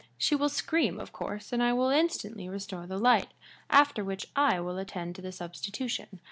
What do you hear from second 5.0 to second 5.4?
to the